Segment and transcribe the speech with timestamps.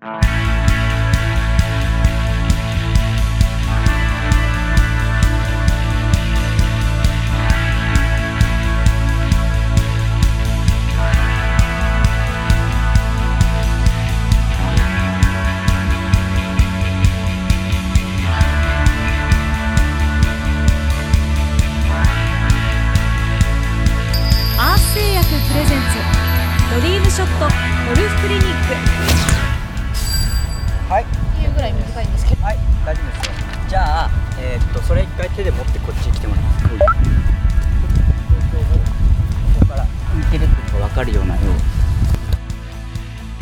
[0.00, 25.96] アース製薬プレゼンツ
[26.72, 29.57] ドリームショットゴルフクリニック。
[30.88, 31.04] はい。
[31.04, 32.42] っていうぐらい短いんですけど。
[32.44, 32.58] はい。
[32.84, 33.32] 大丈夫ですよ。
[33.68, 36.64] じゃあえーっとそれ一回手で持ってこっちに来てもらいます。
[36.64, 36.70] こ
[39.60, 39.84] こから。
[39.84, 41.40] 浮いてるっていうのが分かるようなよ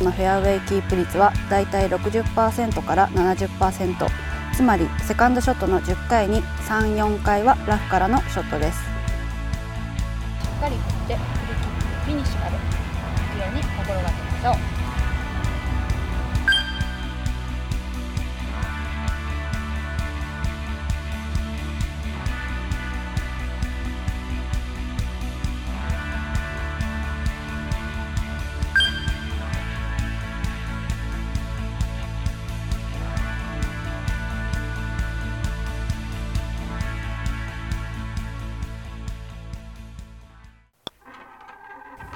[0.01, 4.07] うのフェアウェイキープ率はだいたい60%から70%
[4.52, 8.79] つまりセカンドショットの10回に34回はラフからのショットです。
[8.79, 8.83] し
[10.59, 12.63] っかり振って振り切ってフィニッシュまで行
[13.33, 14.13] くように心がけ
[14.45, 14.76] ましょう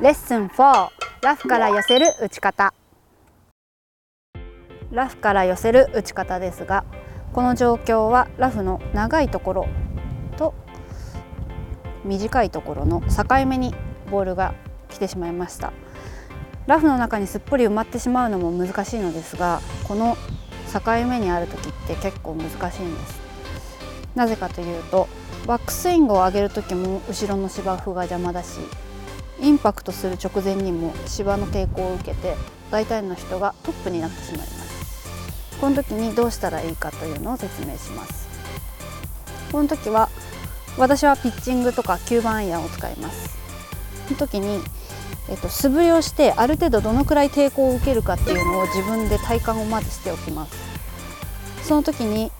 [0.01, 0.89] レッスン4
[1.21, 2.73] ラフから寄せる打ち方。
[4.91, 6.87] ラフから寄せる打ち方ですが
[7.35, 9.69] この状況はラフの長いところ
[10.39, 10.55] と
[12.03, 13.75] 短いところの境目に
[14.11, 14.55] ボールが
[14.89, 15.71] 来てしまいました。
[16.67, 20.17] ラフの中にすっぽり埋まってしまうのも難しいのですがこの
[20.73, 23.21] 境目にある時って結構難しいんです。
[24.15, 25.09] なぜかというと
[25.47, 28.61] バックスイングを上げる時も後ろの芝生が邪魔だし
[29.41, 32.37] インパクトする直前にも芝の抵抗を受けて
[32.71, 35.59] 大体の人がトップになってしまいます。
[35.61, 38.29] この時にどうしたらいいかというのを説明します。
[39.53, 40.09] この時は
[40.79, 43.39] 私はピッチングとか9番アイアンを使います。
[44.07, 44.63] その時に、
[45.29, 50.57] えっと、素振りをしてある程度どのくらい抵抗を受けるかっていうのを自分で体感をまずしておきます。
[51.65, 52.33] その時に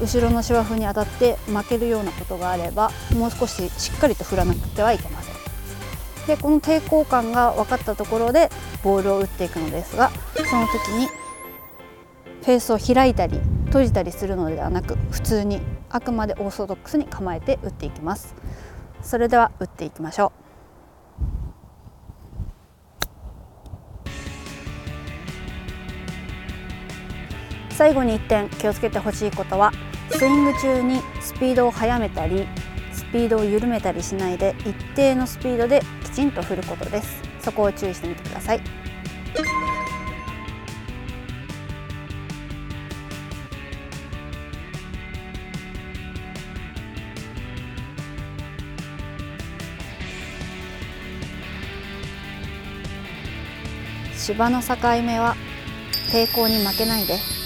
[0.00, 5.23] 後ろの芝生に当たって負けるようなことがあればもう少ししっかりと振らなくてはいけません。
[6.26, 8.50] でこの抵抗感が分かったところで
[8.82, 11.06] ボールを打っていくのですがその時に
[12.42, 18.34] フェースを開いたり閉じたりするのではなく普通にあくまでオーソドックスに構えて打っていきます。
[19.02, 20.44] それでは打っていきましょう。
[27.74, 29.72] 最後に1点気をつけてほしいことは
[30.10, 32.46] スイング中にスピードを速めたり
[33.14, 37.22] ピードを緩めたりしないで一定のスピードできちんと振ることです。
[37.38, 38.60] そこを注意してみてください。
[54.16, 55.36] 芝の境目は
[56.10, 57.43] 抵抗に負けないで。